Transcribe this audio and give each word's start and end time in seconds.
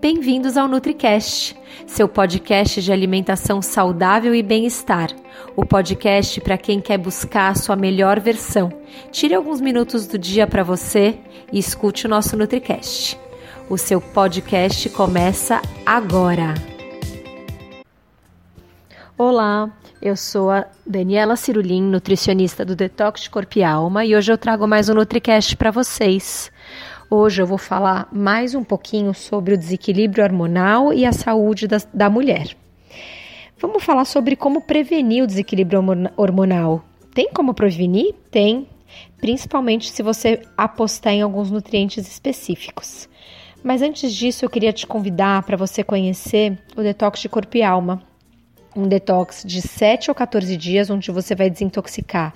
Bem-vindos 0.00 0.56
ao 0.56 0.66
NutriCast, 0.66 1.54
seu 1.86 2.08
podcast 2.08 2.80
de 2.80 2.90
alimentação 2.90 3.60
saudável 3.60 4.34
e 4.34 4.42
bem-estar. 4.42 5.10
O 5.54 5.62
podcast 5.66 6.40
para 6.40 6.56
quem 6.56 6.80
quer 6.80 6.96
buscar 6.96 7.50
a 7.50 7.54
sua 7.54 7.76
melhor 7.76 8.18
versão. 8.18 8.72
Tire 9.12 9.34
alguns 9.34 9.60
minutos 9.60 10.06
do 10.06 10.18
dia 10.18 10.46
para 10.46 10.62
você 10.62 11.18
e 11.52 11.58
escute 11.58 12.06
o 12.06 12.08
nosso 12.08 12.34
NutriCast. 12.34 13.20
O 13.68 13.76
seu 13.76 14.00
podcast 14.00 14.88
começa 14.88 15.60
agora. 15.84 16.54
Olá, 19.18 19.70
eu 20.00 20.16
sou 20.16 20.50
a 20.50 20.64
Daniela 20.86 21.36
Cirulim, 21.36 21.82
nutricionista 21.82 22.64
do 22.64 22.74
Detox 22.74 23.20
de 23.20 23.28
Corpo 23.28 23.58
e 23.58 23.62
Alma, 23.62 24.02
e 24.06 24.16
hoje 24.16 24.32
eu 24.32 24.38
trago 24.38 24.66
mais 24.66 24.88
um 24.88 24.94
NutriCast 24.94 25.58
para 25.58 25.70
vocês. 25.70 26.50
Hoje 27.12 27.42
eu 27.42 27.46
vou 27.46 27.58
falar 27.58 28.06
mais 28.12 28.54
um 28.54 28.62
pouquinho 28.62 29.12
sobre 29.12 29.52
o 29.52 29.58
desequilíbrio 29.58 30.22
hormonal 30.22 30.92
e 30.92 31.04
a 31.04 31.10
saúde 31.10 31.66
da, 31.66 31.78
da 31.92 32.08
mulher. 32.08 32.56
Vamos 33.58 33.82
falar 33.82 34.04
sobre 34.04 34.36
como 34.36 34.60
prevenir 34.60 35.24
o 35.24 35.26
desequilíbrio 35.26 35.82
hormonal. 36.16 36.84
Tem 37.12 37.28
como 37.32 37.52
prevenir? 37.52 38.14
Tem, 38.30 38.68
principalmente 39.20 39.90
se 39.90 40.04
você 40.04 40.42
apostar 40.56 41.12
em 41.12 41.20
alguns 41.20 41.50
nutrientes 41.50 42.06
específicos. 42.06 43.08
Mas 43.60 43.82
antes 43.82 44.14
disso, 44.14 44.44
eu 44.44 44.48
queria 44.48 44.72
te 44.72 44.86
convidar 44.86 45.42
para 45.42 45.56
você 45.56 45.82
conhecer 45.82 46.56
o 46.76 46.80
detox 46.80 47.18
de 47.18 47.28
corpo 47.28 47.56
e 47.56 47.62
alma. 47.64 48.00
Um 48.76 48.86
detox 48.86 49.42
de 49.44 49.60
7 49.60 50.12
ou 50.12 50.14
14 50.14 50.56
dias, 50.56 50.88
onde 50.90 51.10
você 51.10 51.34
vai 51.34 51.50
desintoxicar 51.50 52.32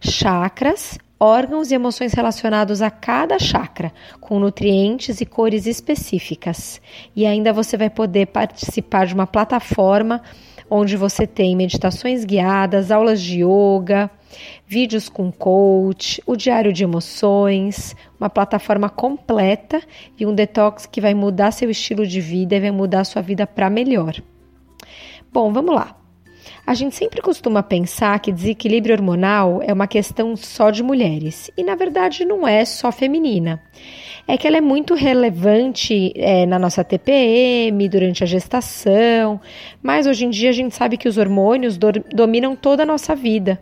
chakras, 0.00 0.98
órgãos 1.20 1.70
e 1.70 1.74
emoções 1.74 2.12
relacionados 2.12 2.80
a 2.80 2.90
cada 2.90 3.38
chakra, 3.38 3.92
com 4.20 4.38
nutrientes 4.38 5.20
e 5.20 5.26
cores 5.26 5.66
específicas. 5.66 6.80
E 7.14 7.26
ainda 7.26 7.52
você 7.52 7.76
vai 7.76 7.90
poder 7.90 8.26
participar 8.26 9.06
de 9.06 9.14
uma 9.14 9.26
plataforma 9.26 10.22
onde 10.70 10.96
você 10.96 11.26
tem 11.26 11.56
meditações 11.56 12.24
guiadas, 12.24 12.90
aulas 12.90 13.20
de 13.20 13.42
yoga, 13.42 14.10
vídeos 14.66 15.08
com 15.08 15.32
coach, 15.32 16.22
o 16.26 16.36
diário 16.36 16.72
de 16.72 16.84
emoções, 16.84 17.96
uma 18.20 18.28
plataforma 18.28 18.88
completa 18.88 19.82
e 20.18 20.26
um 20.26 20.34
detox 20.34 20.86
que 20.86 21.00
vai 21.00 21.14
mudar 21.14 21.52
seu 21.52 21.70
estilo 21.70 22.06
de 22.06 22.20
vida 22.20 22.56
e 22.56 22.60
vai 22.60 22.70
mudar 22.70 23.04
sua 23.04 23.22
vida 23.22 23.46
para 23.46 23.70
melhor. 23.70 24.14
Bom, 25.32 25.52
vamos 25.52 25.74
lá. 25.74 25.97
A 26.68 26.74
gente 26.74 26.94
sempre 26.94 27.22
costuma 27.22 27.62
pensar 27.62 28.20
que 28.20 28.30
desequilíbrio 28.30 28.94
hormonal 28.94 29.62
é 29.62 29.72
uma 29.72 29.86
questão 29.86 30.36
só 30.36 30.70
de 30.70 30.82
mulheres, 30.82 31.50
e 31.56 31.64
na 31.64 31.74
verdade 31.74 32.26
não 32.26 32.46
é 32.46 32.62
só 32.62 32.92
feminina. 32.92 33.58
É 34.26 34.36
que 34.36 34.46
ela 34.46 34.58
é 34.58 34.60
muito 34.60 34.92
relevante 34.92 36.12
é, 36.14 36.44
na 36.44 36.58
nossa 36.58 36.84
TPM, 36.84 37.88
durante 37.88 38.22
a 38.22 38.26
gestação, 38.26 39.40
mas 39.82 40.06
hoje 40.06 40.26
em 40.26 40.28
dia 40.28 40.50
a 40.50 40.52
gente 40.52 40.74
sabe 40.74 40.98
que 40.98 41.08
os 41.08 41.16
hormônios 41.16 41.78
do 41.78 41.90
dominam 42.12 42.54
toda 42.54 42.82
a 42.82 42.86
nossa 42.86 43.16
vida. 43.16 43.58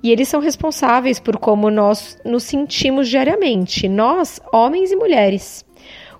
E 0.00 0.12
eles 0.12 0.28
são 0.28 0.38
responsáveis 0.38 1.18
por 1.18 1.38
como 1.38 1.68
nós 1.68 2.16
nos 2.24 2.44
sentimos 2.44 3.08
diariamente, 3.08 3.88
nós, 3.88 4.40
homens 4.52 4.92
e 4.92 4.94
mulheres. 4.94 5.65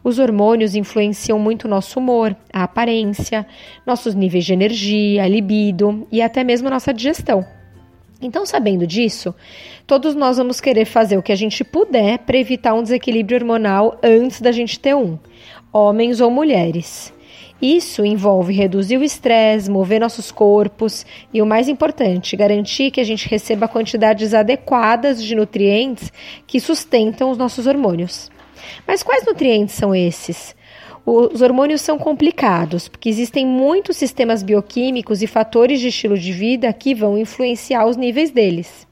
Os 0.06 0.20
hormônios 0.20 0.76
influenciam 0.76 1.36
muito 1.36 1.66
nosso 1.66 1.98
humor, 1.98 2.36
a 2.52 2.62
aparência, 2.62 3.44
nossos 3.84 4.14
níveis 4.14 4.44
de 4.44 4.52
energia, 4.52 5.26
libido 5.26 6.06
e 6.12 6.22
até 6.22 6.44
mesmo 6.44 6.70
nossa 6.70 6.94
digestão. 6.94 7.44
Então, 8.22 8.46
sabendo 8.46 8.86
disso, 8.86 9.34
todos 9.84 10.14
nós 10.14 10.36
vamos 10.36 10.60
querer 10.60 10.84
fazer 10.84 11.18
o 11.18 11.22
que 11.24 11.32
a 11.32 11.36
gente 11.36 11.64
puder 11.64 12.18
para 12.18 12.38
evitar 12.38 12.72
um 12.72 12.84
desequilíbrio 12.84 13.38
hormonal 13.38 13.98
antes 14.00 14.40
da 14.40 14.52
gente 14.52 14.78
ter 14.78 14.94
um, 14.94 15.18
homens 15.72 16.20
ou 16.20 16.30
mulheres. 16.30 17.12
Isso 17.60 18.04
envolve 18.04 18.52
reduzir 18.52 18.98
o 18.98 19.02
estresse, 19.02 19.68
mover 19.68 20.00
nossos 20.00 20.30
corpos 20.30 21.04
e, 21.34 21.42
o 21.42 21.46
mais 21.46 21.68
importante, 21.68 22.36
garantir 22.36 22.92
que 22.92 23.00
a 23.00 23.04
gente 23.04 23.28
receba 23.28 23.66
quantidades 23.66 24.34
adequadas 24.34 25.20
de 25.20 25.34
nutrientes 25.34 26.12
que 26.46 26.60
sustentam 26.60 27.28
os 27.28 27.36
nossos 27.36 27.66
hormônios. 27.66 28.30
Mas 28.86 29.02
quais 29.02 29.24
nutrientes 29.24 29.74
são 29.74 29.94
esses? 29.94 30.54
Os 31.04 31.40
hormônios 31.40 31.82
são 31.82 31.98
complicados, 31.98 32.88
porque 32.88 33.08
existem 33.08 33.46
muitos 33.46 33.96
sistemas 33.96 34.42
bioquímicos 34.42 35.22
e 35.22 35.26
fatores 35.28 35.78
de 35.78 35.88
estilo 35.88 36.18
de 36.18 36.32
vida 36.32 36.72
que 36.72 36.94
vão 36.94 37.16
influenciar 37.16 37.86
os 37.86 37.96
níveis 37.96 38.32
deles. 38.32 38.86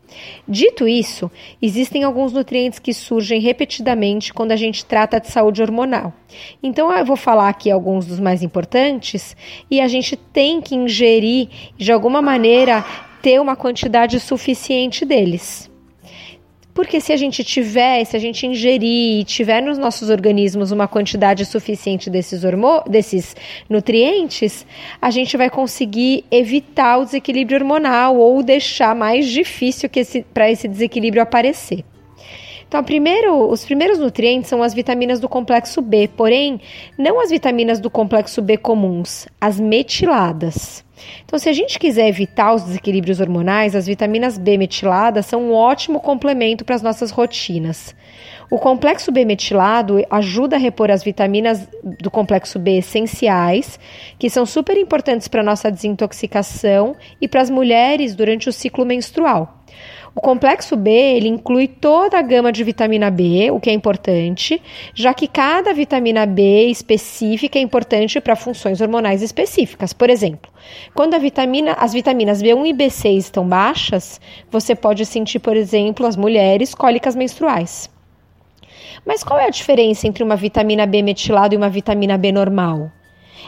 Dito 0.47 0.87
isso, 0.87 1.29
existem 1.61 2.05
alguns 2.05 2.33
nutrientes 2.33 2.79
que 2.79 2.95
surgem 2.95 3.41
repetidamente 3.41 4.33
quando 4.33 4.53
a 4.53 4.57
gente 4.57 4.85
trata 4.85 5.19
de 5.19 5.29
saúde 5.29 5.61
hormonal. 5.61 6.13
Então, 6.63 6.93
eu 6.93 7.05
vou 7.05 7.17
falar 7.17 7.49
aqui 7.49 7.69
alguns 7.69 8.07
dos 8.07 8.21
mais 8.21 8.45
importantes 8.45 9.37
e 9.69 9.81
a 9.81 9.89
gente 9.89 10.17
tem 10.17 10.61
que 10.61 10.77
ingerir, 10.77 11.49
de 11.77 11.91
alguma 11.91 12.23
maneira, 12.23 12.85
ter 13.23 13.41
uma 13.41 13.57
quantidade 13.57 14.21
suficiente 14.21 15.05
deles. 15.05 15.69
Porque 16.75 17.01
se 17.01 17.13
a 17.13 17.17
gente 17.17 17.45
tiver, 17.45 18.05
se 18.05 18.17
a 18.17 18.19
gente 18.19 18.47
ingerir 18.47 19.21
e 19.21 19.25
tiver 19.25 19.63
nos 19.63 19.79
nossos 19.79 20.11
organismos 20.11 20.73
uma 20.73 20.89
quantidade 20.89 21.47
suficiente 21.47 22.11
desses, 22.11 22.43
desses 22.91 23.37
nutrientes, 23.71 24.67
a 25.01 25.09
gente 25.09 25.37
vai 25.37 25.49
conseguir 25.49 26.25
evitar 26.33 26.99
o 26.99 27.05
desequilíbrio 27.05 27.59
hormonal 27.59 28.17
ou 28.17 28.43
deixar 28.43 28.95
mais 28.95 29.29
difícil 29.29 29.89
para 30.35 30.51
esse 30.51 30.67
desequilíbrio 30.67 31.23
aparecer. 31.23 31.85
Então, 32.75 32.83
primeiro, 32.83 33.49
os 33.49 33.65
primeiros 33.65 34.01
nutrientes 34.01 34.51
são 34.51 34.61
as 34.61 34.75
vitaminas 34.75 35.21
do 35.21 35.29
complexo 35.29 35.81
B, 35.81 36.09
porém, 36.09 36.61
não 36.99 37.21
as 37.21 37.31
vitaminas 37.31 37.79
do 37.79 37.89
complexo 37.89 38.43
B 38.43 38.57
comuns, 38.57 39.29
as 39.41 39.61
metiladas. 39.61 40.85
Então, 41.25 41.39
se 41.39 41.49
a 41.49 41.53
gente 41.53 41.79
quiser 41.79 42.09
evitar 42.09 42.53
os 42.53 42.65
desequilíbrios 42.65 43.21
hormonais, 43.21 43.77
as 43.77 43.87
vitaminas 43.87 44.37
B 44.37 44.59
metiladas 44.59 45.25
são 45.27 45.41
um 45.41 45.53
ótimo 45.53 46.01
complemento 46.01 46.65
para 46.65 46.75
as 46.75 46.83
nossas 46.83 47.13
rotinas. 47.13 47.95
O 48.51 48.59
complexo 48.59 49.13
B 49.13 49.25
metilado 49.25 50.05
ajuda 50.11 50.57
a 50.57 50.59
repor 50.59 50.91
as 50.91 51.05
vitaminas 51.05 51.69
do 52.01 52.11
complexo 52.11 52.59
B 52.59 52.79
essenciais, 52.79 53.79
que 54.19 54.29
são 54.29 54.45
super 54.45 54.77
importantes 54.77 55.29
para 55.29 55.43
a 55.43 55.45
nossa 55.45 55.71
desintoxicação 55.71 56.97
e 57.21 57.29
para 57.29 57.41
as 57.41 57.51
mulheres 57.51 58.17
durante 58.17 58.49
o 58.49 58.53
ciclo 58.53 58.85
menstrual. 58.85 59.61
O 60.17 60.21
complexo 60.21 60.77
B 60.77 60.91
ele 60.91 61.29
inclui 61.29 61.67
toda 61.67 62.17
a 62.17 62.23
gama 62.23 62.53
de 62.53 62.63
vitamina 62.63 63.11
B, 63.11 63.51
o 63.51 63.59
que 63.59 63.69
é 63.69 63.73
importante, 63.73 64.63
já 64.95 65.13
que 65.13 65.27
cada 65.27 65.75
vitamina 65.75 66.25
B 66.25 66.67
específica 66.67 67.59
é 67.59 67.63
importante 67.63 68.21
para 68.21 68.37
funções 68.37 68.81
hormonais 68.81 69.23
específicas. 69.23 69.93
Por 69.93 70.09
exemplo, 70.09 70.53
quando 70.95 71.19
vitamina, 71.19 71.73
as 71.73 71.93
vitaminas 71.93 72.41
B1 72.41 72.67
e 72.67 72.73
B6 72.73 73.17
estão 73.17 73.49
baixas, 73.49 74.21
você 74.51 74.77
pode 74.77 75.05
sentir, 75.05 75.41
por 75.41 75.57
exemplo, 75.57 76.07
as 76.07 76.17
mulheres 76.17 76.77
cólicas 76.77 77.17
menstruais. 77.17 77.91
Mas 79.05 79.25
qual 79.25 79.41
é 79.41 79.47
a 79.47 79.51
diferença 79.51 80.07
entre 80.07 80.23
uma 80.23 80.37
vitamina 80.37 80.87
B 80.87 81.03
metilada 81.03 81.55
e 81.55 81.59
uma 81.59 81.69
vitamina 81.69 82.17
B 82.17 82.31
normal? 82.31 82.89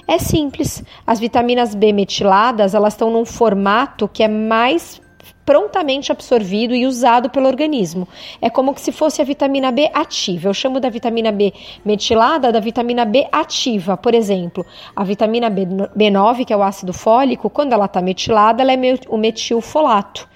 É 0.08 0.18
simples. 0.18 0.82
As 1.06 1.20
vitaminas 1.20 1.76
B 1.76 1.92
metiladas, 1.92 2.74
elas 2.74 2.92
estão 2.92 3.10
num 3.10 3.24
formato 3.24 4.08
que 4.08 4.22
é 4.22 4.28
mais 4.28 5.00
prontamente 5.44 6.10
absorvido 6.10 6.74
e 6.74 6.86
usado 6.86 7.30
pelo 7.30 7.46
organismo. 7.46 8.08
É 8.40 8.50
como 8.50 8.76
se 8.76 8.90
fosse 8.90 9.22
a 9.22 9.24
vitamina 9.24 9.70
B 9.70 9.88
ativa. 9.94 10.48
Eu 10.48 10.54
chamo 10.54 10.80
da 10.80 10.90
vitamina 10.90 11.30
B 11.30 11.52
metilada 11.84 12.50
da 12.50 12.58
vitamina 12.58 13.04
B 13.04 13.28
ativa. 13.30 13.96
Por 13.96 14.14
exemplo, 14.14 14.66
a 14.94 15.04
vitamina 15.04 15.50
B9, 15.50 16.44
que 16.44 16.52
é 16.52 16.56
o 16.56 16.62
ácido 16.62 16.92
fólico, 16.92 17.48
quando 17.48 17.72
ela 17.72 17.86
está 17.86 18.02
metilada, 18.02 18.62
ela 18.62 18.72
é 18.72 18.76
o 19.08 19.16
metilfolato. 19.16 20.28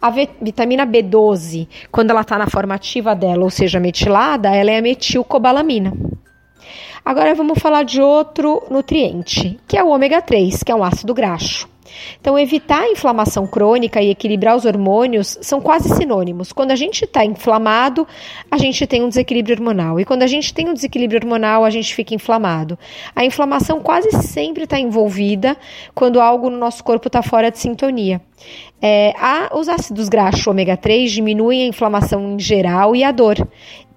A 0.00 0.10
vitamina 0.10 0.86
B12, 0.86 1.68
quando 1.90 2.10
ela 2.10 2.22
está 2.22 2.38
na 2.38 2.48
forma 2.48 2.74
ativa 2.74 3.14
dela, 3.14 3.44
ou 3.44 3.50
seja, 3.50 3.80
metilada, 3.80 4.54
ela 4.54 4.70
é 4.70 4.78
a 4.78 4.82
metilcobalamina. 4.82 5.92
Agora 7.04 7.34
vamos 7.34 7.58
falar 7.58 7.84
de 7.84 8.00
outro 8.00 8.66
nutriente, 8.70 9.60
que 9.68 9.76
é 9.76 9.84
o 9.84 9.88
ômega 9.88 10.22
3, 10.22 10.62
que 10.62 10.72
é 10.72 10.74
um 10.74 10.82
ácido 10.82 11.12
graxo. 11.12 11.68
Então, 12.20 12.38
evitar 12.38 12.82
a 12.82 12.90
inflamação 12.90 13.46
crônica 13.46 14.00
e 14.00 14.10
equilibrar 14.10 14.56
os 14.56 14.64
hormônios 14.64 15.38
são 15.40 15.60
quase 15.60 15.88
sinônimos. 15.94 16.52
Quando 16.52 16.70
a 16.70 16.76
gente 16.76 17.04
está 17.04 17.24
inflamado, 17.24 18.06
a 18.50 18.58
gente 18.58 18.86
tem 18.86 19.02
um 19.02 19.08
desequilíbrio 19.08 19.56
hormonal. 19.56 20.00
E 20.00 20.04
quando 20.04 20.22
a 20.22 20.26
gente 20.26 20.52
tem 20.52 20.68
um 20.68 20.74
desequilíbrio 20.74 21.20
hormonal, 21.20 21.64
a 21.64 21.70
gente 21.70 21.94
fica 21.94 22.14
inflamado. 22.14 22.78
A 23.14 23.24
inflamação 23.24 23.80
quase 23.80 24.10
sempre 24.22 24.64
está 24.64 24.78
envolvida 24.78 25.56
quando 25.94 26.20
algo 26.20 26.50
no 26.50 26.58
nosso 26.58 26.82
corpo 26.82 27.08
está 27.08 27.22
fora 27.22 27.50
de 27.50 27.58
sintonia. 27.58 28.20
É, 28.80 29.14
a, 29.16 29.50
os 29.56 29.68
ácidos 29.68 30.08
graxos 30.08 30.46
ômega 30.46 30.76
3 30.76 31.10
diminuem 31.10 31.62
a 31.62 31.66
inflamação 31.66 32.34
em 32.34 32.38
geral 32.38 32.94
e 32.94 33.02
a 33.02 33.10
dor, 33.10 33.36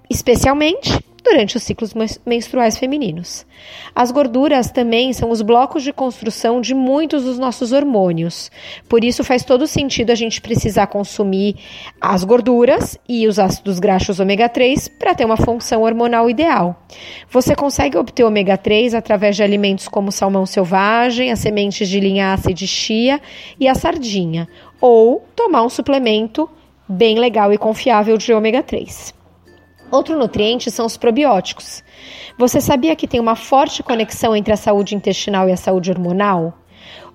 especialmente 0.10 0.98
durante 1.30 1.58
os 1.58 1.64
ciclos 1.64 1.94
menstruais 2.26 2.78
femininos. 2.78 3.46
As 3.94 4.12
gorduras 4.12 4.72
também 4.72 5.12
são 5.12 5.30
os 5.30 5.42
blocos 5.42 5.84
de 5.84 5.92
construção 5.92 6.62
de 6.62 6.74
muitos 6.74 7.24
dos 7.24 7.38
nossos 7.38 7.74
hormônios. 7.74 8.50
Por 8.88 9.04
isso 9.04 9.24
faz 9.24 9.44
todo 9.44 9.68
sentido 9.68 10.12
a 10.12 10.16
gente 10.16 10.40
precisar 10.40 10.88
consumir 10.88 11.56
as 12.00 12.24
gorduras 12.24 12.98
e 13.10 13.28
os 13.28 13.40
ácidos 13.40 13.78
graxos 13.78 14.20
ômega 14.20 14.48
3 14.48 14.88
para 14.88 15.14
ter 15.14 15.26
uma 15.26 15.36
função 15.36 15.84
hormonal 15.84 16.30
ideal. 16.30 16.82
Você 17.30 17.56
consegue 17.56 17.98
obter 17.98 18.24
ômega 18.24 18.58
3 18.58 18.94
através 18.94 19.36
de 19.36 19.44
alimentos 19.44 19.88
como 19.88 20.12
salmão 20.12 20.46
selvagem, 20.46 21.32
as 21.32 21.40
sementes 21.40 21.90
de 21.90 22.00
linhaça 22.00 22.52
e 22.52 22.54
de 22.54 22.68
chia 22.68 23.20
e 23.60 23.68
a 23.68 23.76
sardinha, 23.76 24.48
ou 24.80 25.26
tomar 25.36 25.64
um 25.64 25.70
suplemento 25.70 26.50
bem 26.88 27.20
legal 27.20 27.52
e 27.52 27.58
confiável 27.58 28.18
de 28.18 28.32
ômega 28.32 28.64
3. 28.64 29.17
Outro 29.90 30.18
nutriente 30.18 30.70
são 30.70 30.86
os 30.86 30.98
probióticos. 30.98 31.84
Você 32.38 32.60
sabia 32.60 32.96
que 32.96 33.08
tem 33.08 33.20
uma 33.20 33.36
forte 33.36 33.82
conexão 33.82 34.36
entre 34.36 34.54
a 34.54 34.58
saúde 34.58 34.96
intestinal 34.96 35.48
e 35.48 35.52
a 35.52 35.58
saúde 35.58 35.90
hormonal? 35.90 36.54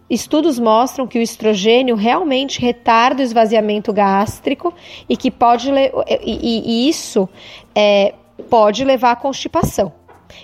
Estudos 0.09 0.59
mostram 0.59 1.07
que 1.07 1.19
o 1.19 1.23
estrogênio 1.23 1.97
realmente 1.97 2.61
retarda 2.61 3.21
o 3.21 3.25
esvaziamento 3.25 3.93
gástrico 3.93 4.75
e 5.09 5.17
que 5.17 5.31
pode 5.31 5.71
e, 5.71 6.63
e 6.85 6.89
isso 6.89 7.29
é, 7.75 8.15
pode 8.51 8.85
levar 8.85 9.13
à 9.13 9.17
constipação. 9.17 9.93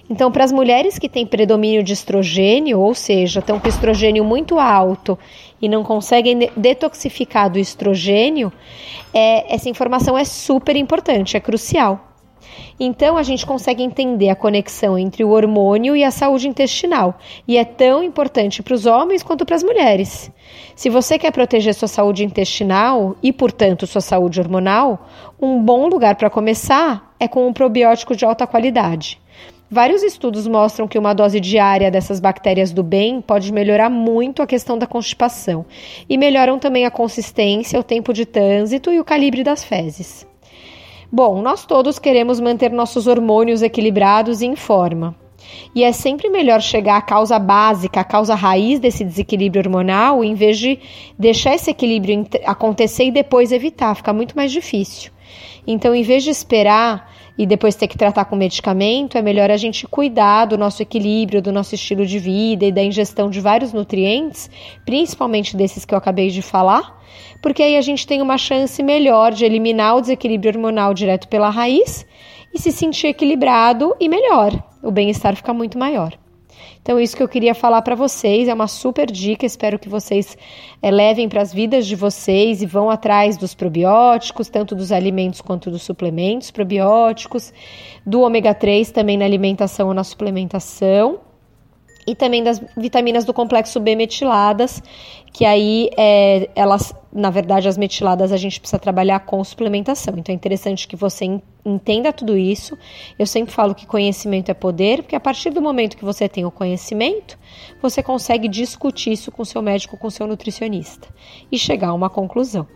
Então, 0.08 0.30
para 0.30 0.44
as 0.44 0.52
mulheres 0.52 0.98
que 0.98 1.08
têm 1.08 1.26
predomínio 1.26 1.82
de 1.82 1.92
estrogênio, 1.92 2.80
ou 2.80 2.94
seja, 2.94 3.40
estão 3.40 3.58
com 3.58 3.68
estrogênio 3.68 4.24
muito 4.24 4.58
alto 4.58 5.18
e 5.60 5.68
não 5.68 5.82
conseguem 5.82 6.50
detoxificar 6.56 7.50
do 7.50 7.58
estrogênio, 7.58 8.52
é, 9.12 9.54
essa 9.54 9.68
informação 9.68 10.16
é 10.16 10.24
super 10.24 10.76
importante, 10.76 11.36
é 11.36 11.40
crucial. 11.40 12.07
Então 12.80 13.16
a 13.16 13.22
gente 13.22 13.44
consegue 13.44 13.82
entender 13.82 14.28
a 14.28 14.36
conexão 14.36 14.96
entre 14.96 15.24
o 15.24 15.30
hormônio 15.30 15.96
e 15.96 16.04
a 16.04 16.10
saúde 16.10 16.46
intestinal, 16.46 17.18
e 17.46 17.56
é 17.56 17.64
tão 17.64 18.02
importante 18.02 18.62
para 18.62 18.74
os 18.74 18.86
homens 18.86 19.22
quanto 19.22 19.44
para 19.44 19.56
as 19.56 19.64
mulheres. 19.64 20.30
Se 20.76 20.88
você 20.88 21.18
quer 21.18 21.32
proteger 21.32 21.74
sua 21.74 21.88
saúde 21.88 22.24
intestinal 22.24 23.16
e, 23.22 23.32
portanto, 23.32 23.86
sua 23.86 24.00
saúde 24.00 24.40
hormonal, 24.40 25.08
um 25.40 25.60
bom 25.60 25.88
lugar 25.88 26.14
para 26.14 26.30
começar 26.30 27.14
é 27.18 27.26
com 27.26 27.48
um 27.48 27.52
probiótico 27.52 28.14
de 28.14 28.24
alta 28.24 28.46
qualidade. 28.46 29.20
Vários 29.70 30.02
estudos 30.02 30.46
mostram 30.46 30.88
que 30.88 30.98
uma 30.98 31.12
dose 31.12 31.40
diária 31.40 31.90
dessas 31.90 32.20
bactérias 32.20 32.72
do 32.72 32.82
bem 32.82 33.20
pode 33.20 33.52
melhorar 33.52 33.90
muito 33.90 34.40
a 34.40 34.46
questão 34.46 34.78
da 34.78 34.86
constipação 34.86 35.66
e 36.08 36.16
melhoram 36.16 36.58
também 36.58 36.86
a 36.86 36.90
consistência, 36.90 37.78
o 37.78 37.82
tempo 37.82 38.14
de 38.14 38.24
trânsito 38.24 38.90
e 38.92 39.00
o 39.00 39.04
calibre 39.04 39.42
das 39.42 39.62
fezes. 39.62 40.27
Bom, 41.10 41.40
nós 41.40 41.64
todos 41.64 41.98
queremos 41.98 42.38
manter 42.38 42.70
nossos 42.70 43.06
hormônios 43.06 43.62
equilibrados 43.62 44.42
e 44.42 44.46
em 44.46 44.54
forma. 44.54 45.16
E 45.74 45.82
é 45.82 45.90
sempre 45.90 46.28
melhor 46.28 46.60
chegar 46.60 46.98
à 46.98 47.02
causa 47.02 47.38
básica, 47.38 48.00
à 48.00 48.04
causa 48.04 48.34
raiz 48.34 48.78
desse 48.78 49.04
desequilíbrio 49.04 49.62
hormonal, 49.62 50.22
em 50.22 50.34
vez 50.34 50.58
de 50.58 50.78
deixar 51.18 51.54
esse 51.54 51.70
equilíbrio 51.70 52.26
acontecer 52.44 53.04
e 53.04 53.10
depois 53.10 53.52
evitar, 53.52 53.94
fica 53.94 54.12
muito 54.12 54.36
mais 54.36 54.52
difícil. 54.52 55.10
Então, 55.66 55.94
em 55.94 56.02
vez 56.02 56.24
de 56.24 56.30
esperar 56.30 57.10
e 57.38 57.46
depois 57.46 57.76
ter 57.76 57.86
que 57.86 57.96
tratar 57.96 58.24
com 58.24 58.34
medicamento, 58.34 59.16
é 59.16 59.22
melhor 59.22 59.48
a 59.48 59.56
gente 59.56 59.86
cuidar 59.86 60.46
do 60.46 60.58
nosso 60.58 60.82
equilíbrio, 60.82 61.40
do 61.40 61.52
nosso 61.52 61.76
estilo 61.76 62.04
de 62.04 62.18
vida 62.18 62.66
e 62.66 62.72
da 62.72 62.82
ingestão 62.82 63.30
de 63.30 63.40
vários 63.40 63.72
nutrientes, 63.72 64.50
principalmente 64.84 65.56
desses 65.56 65.84
que 65.84 65.94
eu 65.94 65.98
acabei 65.98 66.30
de 66.30 66.42
falar, 66.42 67.00
porque 67.40 67.62
aí 67.62 67.76
a 67.76 67.80
gente 67.80 68.06
tem 68.06 68.20
uma 68.20 68.36
chance 68.36 68.82
melhor 68.82 69.32
de 69.32 69.44
eliminar 69.44 69.96
o 69.96 70.00
desequilíbrio 70.00 70.52
hormonal 70.52 70.92
direto 70.92 71.28
pela 71.28 71.48
raiz 71.48 72.04
e 72.52 72.60
se 72.60 72.72
sentir 72.72 73.06
equilibrado 73.06 73.94
e 74.00 74.08
melhor. 74.08 74.52
O 74.82 74.90
bem-estar 74.90 75.36
fica 75.36 75.54
muito 75.54 75.78
maior. 75.78 76.18
Então, 76.80 76.98
isso 76.98 77.16
que 77.16 77.22
eu 77.22 77.28
queria 77.28 77.54
falar 77.54 77.82
para 77.82 77.94
vocês. 77.94 78.48
É 78.48 78.54
uma 78.54 78.66
super 78.66 79.10
dica. 79.10 79.44
Espero 79.44 79.78
que 79.78 79.88
vocês 79.88 80.36
é, 80.82 80.90
levem 80.90 81.28
para 81.28 81.42
as 81.42 81.52
vidas 81.52 81.86
de 81.86 81.94
vocês 81.94 82.62
e 82.62 82.66
vão 82.66 82.90
atrás 82.90 83.36
dos 83.36 83.54
probióticos, 83.54 84.48
tanto 84.48 84.74
dos 84.74 84.92
alimentos 84.92 85.40
quanto 85.40 85.70
dos 85.70 85.82
suplementos 85.82 86.50
probióticos, 86.50 87.52
do 88.04 88.20
ômega 88.20 88.54
3 88.54 88.90
também 88.90 89.16
na 89.16 89.24
alimentação 89.24 89.88
ou 89.88 89.94
na 89.94 90.04
suplementação 90.04 91.27
e 92.08 92.14
também 92.14 92.42
das 92.42 92.58
vitaminas 92.74 93.26
do 93.26 93.34
complexo 93.34 93.78
B 93.78 93.94
metiladas, 93.94 94.82
que 95.30 95.44
aí 95.44 95.90
é, 95.94 96.48
elas, 96.56 96.94
na 97.12 97.28
verdade, 97.28 97.68
as 97.68 97.76
metiladas 97.76 98.32
a 98.32 98.36
gente 98.38 98.58
precisa 98.58 98.78
trabalhar 98.78 99.20
com 99.20 99.44
suplementação. 99.44 100.14
Então 100.16 100.32
é 100.32 100.36
interessante 100.36 100.88
que 100.88 100.96
você 100.96 101.38
entenda 101.62 102.10
tudo 102.10 102.34
isso. 102.34 102.78
Eu 103.18 103.26
sempre 103.26 103.52
falo 103.52 103.74
que 103.74 103.86
conhecimento 103.86 104.50
é 104.50 104.54
poder, 104.54 105.02
porque 105.02 105.14
a 105.14 105.20
partir 105.20 105.50
do 105.50 105.60
momento 105.60 105.98
que 105.98 106.04
você 106.04 106.26
tem 106.26 106.46
o 106.46 106.50
conhecimento, 106.50 107.38
você 107.82 108.02
consegue 108.02 108.48
discutir 108.48 109.12
isso 109.12 109.30
com 109.30 109.44
seu 109.44 109.60
médico, 109.60 109.98
com 109.98 110.08
seu 110.08 110.26
nutricionista 110.26 111.08
e 111.52 111.58
chegar 111.58 111.88
a 111.88 111.92
uma 111.92 112.08
conclusão. 112.08 112.66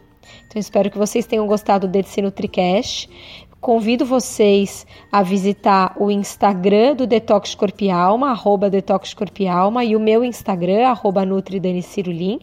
Então 0.46 0.60
espero 0.60 0.90
que 0.90 0.98
vocês 0.98 1.24
tenham 1.24 1.46
gostado 1.46 1.88
desse 1.88 2.20
NutriCast. 2.20 3.08
Convido 3.62 4.04
vocês 4.04 4.84
a 5.12 5.22
visitar 5.22 5.94
o 5.96 6.10
Instagram 6.10 6.96
do 6.96 7.06
Detox 7.06 7.54
Corpo 7.54 7.84
e 7.84 7.90
Alma, 7.92 8.32
arroba 8.32 8.68
Detox 8.68 9.14
Corpo 9.14 9.40
e 9.40 9.46
Alma, 9.46 9.84
e 9.84 9.94
o 9.94 10.00
meu 10.00 10.24
Instagram, 10.24 10.88
arroba 10.88 11.24
NutriDaniCirulin, 11.24 12.40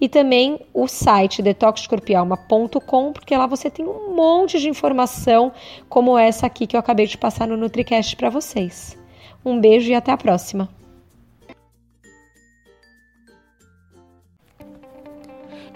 e 0.00 0.08
também 0.08 0.58
o 0.72 0.88
site 0.88 1.42
detoxcorpialma.com, 1.42 3.12
porque 3.12 3.36
lá 3.36 3.46
você 3.46 3.68
tem 3.68 3.84
um 3.84 4.14
monte 4.16 4.58
de 4.58 4.70
informação 4.70 5.52
como 5.90 6.16
essa 6.16 6.46
aqui 6.46 6.66
que 6.66 6.74
eu 6.74 6.80
acabei 6.80 7.06
de 7.06 7.18
passar 7.18 7.46
no 7.46 7.58
NutriCast 7.58 8.16
para 8.16 8.30
vocês. 8.30 8.98
Um 9.44 9.60
beijo 9.60 9.90
e 9.90 9.94
até 9.94 10.10
a 10.10 10.16
próxima! 10.16 10.70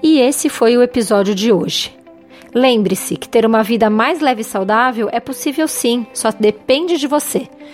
E 0.02 0.20
esse 0.20 0.48
foi 0.48 0.74
o 0.78 0.82
episódio 0.82 1.34
de 1.34 1.52
hoje. 1.52 1.95
Lembre-se 2.58 3.18
que 3.18 3.28
ter 3.28 3.44
uma 3.44 3.62
vida 3.62 3.90
mais 3.90 4.20
leve 4.20 4.40
e 4.40 4.44
saudável 4.44 5.10
é 5.12 5.20
possível 5.20 5.68
sim, 5.68 6.06
só 6.14 6.30
depende 6.30 6.96
de 6.96 7.06
você. 7.06 7.50